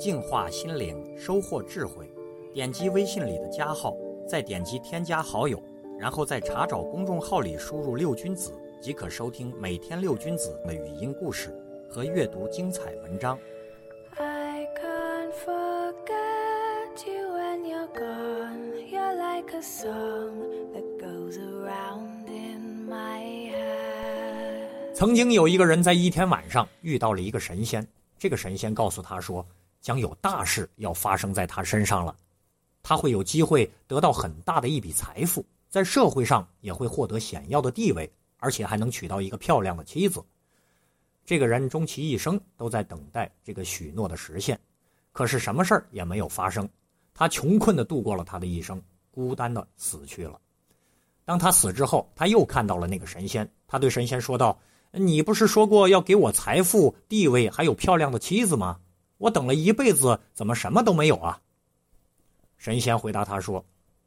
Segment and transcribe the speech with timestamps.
[0.00, 2.10] 净化心灵，收获智慧。
[2.54, 3.94] 点击微信里的加号，
[4.26, 5.62] 再点击添加好友，
[5.98, 11.54] 然后在查找公众号里输入“六君子”，即可收听每天六君子的语音故事
[11.86, 13.38] 和阅读精彩文章。
[14.16, 18.80] I can't forget you when you're gone.
[18.90, 20.32] You're like a song
[20.72, 24.94] that goes around in my head.
[24.94, 27.86] 曾经有一个人在一天晚上遇到了一个神仙，
[28.18, 29.46] 这个神仙告诉他说，
[29.80, 32.14] 将有大事要发生在他身上了，
[32.82, 40.22] 他会有机会得到很大的一笔财富，在社会上也会获得显要的地位，而且还能娶到一个漂亮的妻子。
[41.24, 44.58] 这个人终其一生都在等待这个许诺的实现，
[45.12, 46.68] 可是什么事儿也没有发生，
[47.14, 50.40] 他穷困的度过了他的一生，孤单的死去了。
[51.24, 54.58] 当他死之后，他又看到了那个神仙，他对神仙说道。
[54.92, 58.80] 你不是说过要给我财富、地位，还有漂亮的妻子吗？
[59.20, 61.38] 我等了一辈子，怎么什么都没有啊？
[62.56, 63.62] 神仙回答他说：“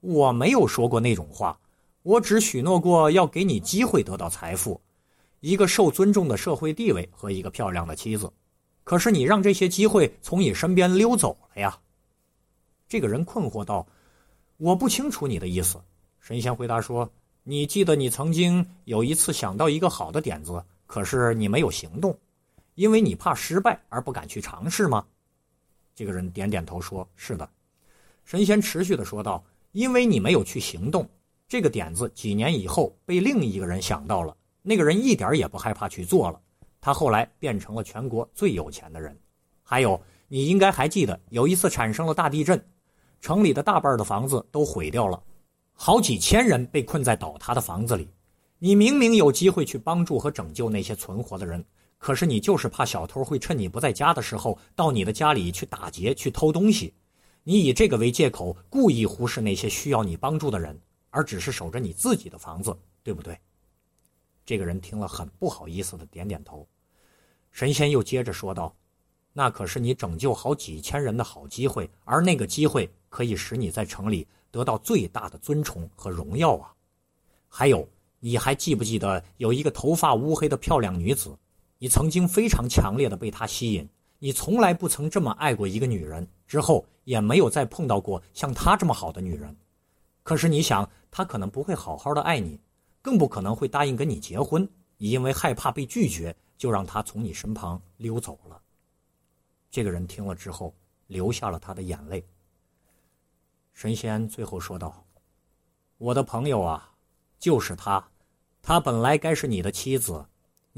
[0.00, 1.58] 我没有说过那种话，
[2.02, 4.78] 我只许诺过要给你机会得到财富，
[5.40, 8.30] 一个受尊重的社会地位和一个漂亮的妻子。
[8.84, 11.78] 可是你让这些机会从你身边溜走了呀。”
[12.86, 13.86] 这个人困惑道
[14.58, 15.80] ：“我不清楚你的意思。”
[16.20, 17.10] 神仙回答说。
[17.44, 22.14] 你记得你曾经有一次想到一个好的点子，可是你没有行动，
[22.78, 25.04] 因为你怕失败而不敢去尝试吗？
[25.96, 27.50] 这个人点点头说：“是的。”
[28.24, 31.10] 神仙持续的说道：“因为你没有去行动，
[31.48, 36.40] 这个点子几年以后被另一个人想到了，那个人一点也不害怕去做了，
[36.80, 39.18] 他后来变成了全国最有钱的人。
[39.64, 42.64] 还有，你应该还记得有一次产生了大地震，
[43.20, 45.20] 城里的大半的房子都毁掉了。”
[45.74, 48.08] 好几千人被困在倒塌的房子里，
[48.60, 51.64] 你明明有机会去帮助和拯救那些存活的人，
[51.98, 56.94] 可是你就是怕小偷会趁你不在家的时候到你的家里去打劫、去偷东西。
[57.42, 60.78] 你以这个为借口，故意忽视那些需要你帮助的人，
[61.10, 63.38] 而只是守着你自己的房子，对不对？
[64.46, 66.66] 这个人听了很不好意思的点点头。
[67.50, 68.74] 神仙又接着说道
[69.32, 76.72] ：“那可是你拯救好几千人的好机会，而那个机会可以使你在城里。”得到最大的尊崇和荣耀啊！
[77.48, 77.86] 还有，
[78.18, 81.36] 你还记不记得有一个头发乌黑的漂亮女子？
[81.78, 89.56] 你曾经非常强烈的被她吸引，你从来不曾这么爱过一个女人，之后也没有再碰到过像她这么好的女人。
[90.22, 92.60] 可是你想，她可能不会好好的爱你，
[93.00, 94.68] 更不可能会答应跟你结婚。
[94.96, 98.60] 你因为害怕被拒绝，就让她从你身旁溜走了。
[99.70, 100.74] 这个人听了之后，
[101.06, 102.24] 流下了他的眼泪。
[103.72, 105.06] 神仙最后说道
[105.98, 106.90] ：“我的朋友啊，
[107.38, 108.04] 就是她，
[108.60, 110.26] 她本来该是你的妻子，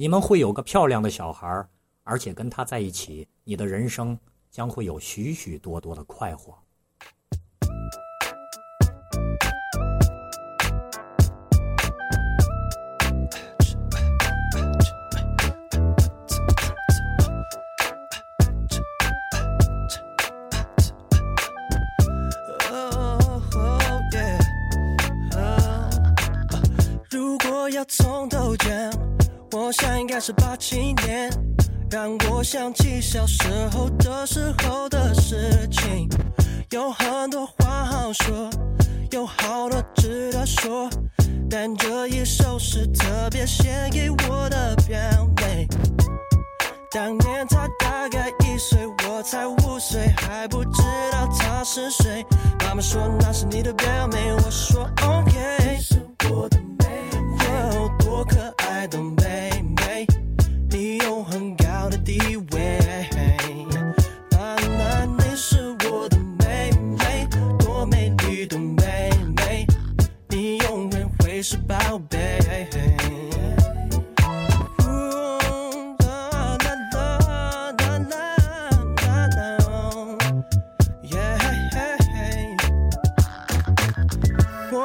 [0.00, 1.68] 你们会有个漂亮的小孩，
[2.04, 4.18] 而且跟他在一起，你的人生
[4.50, 6.58] 将会有许许多多的快活。”
[29.70, 31.30] 我想应该是八七年，
[31.92, 36.08] 让我想起小时候的时候的事情。
[36.70, 38.50] 有很多话好说，
[39.12, 40.90] 有好多值得说，
[41.48, 44.98] 但这一首是特别献给我的表
[45.36, 45.68] 妹。
[46.90, 48.76] 当年她大概一岁，
[49.08, 50.82] 我才五岁，还不知
[51.12, 52.26] 道她是谁。
[52.64, 54.90] 妈妈说那是你的表妹，我说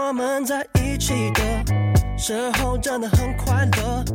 [0.07, 1.41] 我们在一起的
[2.15, 4.05] 时候真的很快乐。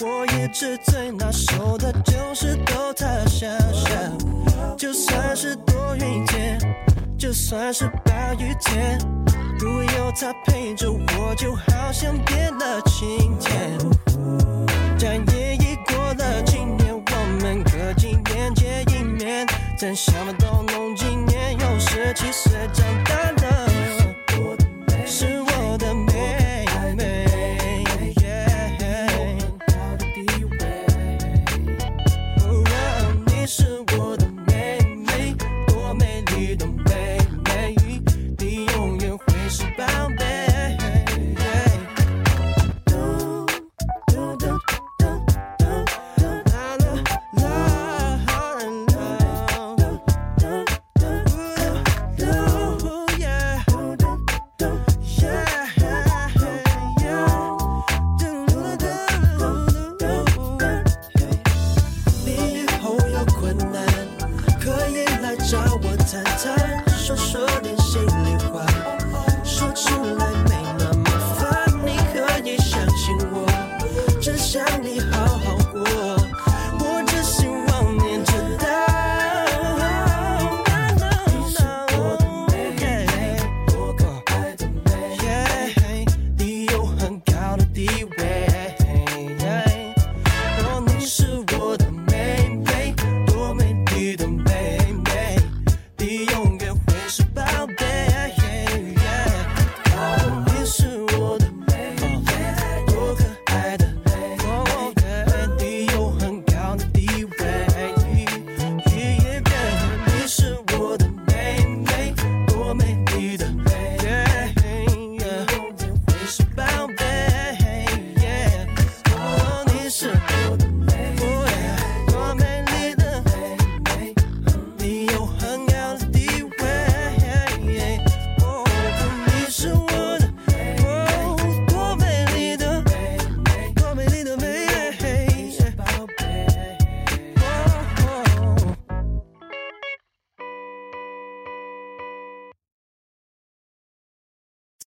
[0.00, 3.88] 我一直最拿手的就是逗他笑笑，
[4.76, 6.58] 就算是多云天，
[7.16, 8.98] 就算是暴雨天，
[9.60, 13.78] 如果有他陪着我，就好像变了晴天。
[14.98, 19.46] 转眼已过了几年，我们隔几年见一面，
[19.78, 20.57] 真想不到